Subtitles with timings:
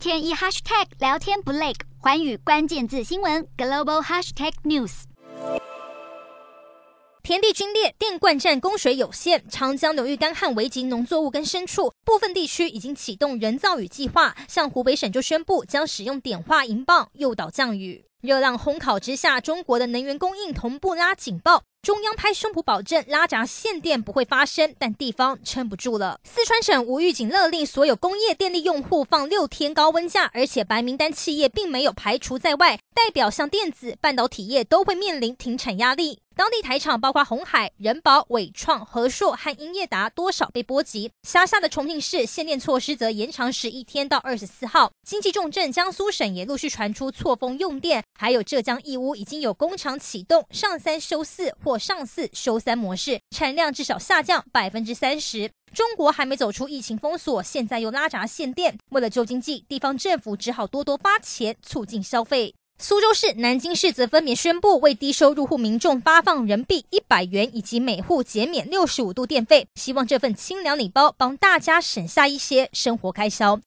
[0.00, 5.02] 天一 hashtag 聊天不累，寰宇关键字新闻 global hashtag news。
[7.22, 18.02] 田地龟裂，电灌站供水有限，长江流域干旱危及农作物跟牲畜，部分地区已经启动人造雨计划，像湖北省就宣布将使用碘化银棒诱导降雨。
[18.22, 21.62] 热浪烘烤之下，中国的能源供应同步拉警报。
[21.82, 26.20] 中央拍胸脯保证拉闸限电不会发生，但地方撑不住了。
[26.24, 36.20] 四川省无预警勒令所有工业电力用户放六天高温假，而且白名单企业并没有排除在外，代表像电子、半导体业都会面临停产压力。
[36.36, 41.10] 当地台厂包括红海、人保、伟创、和硕和英业达多少被波及。
[41.22, 44.90] 辖下的重庆市限电措施则延长十一天到二十四号。
[45.02, 55.48] 经济重镇江苏省也陆续传出错峰用电，还有浙江义乌已经有工厂启动上三休四或或上四休三模式，产量至少下降百分之三十。
[55.72, 62.52] 中国还没走出疫情封锁，现在又拉闸限电，为了救经济，地方政府只好多多发钱促进消费。
[62.82, 73.56] 苏州市、南京市则分别宣布为低收入户民众发放人民币一百元，以及每户减免六十五度电费，希望这份清凉礼包帮大家省下一些生活开销。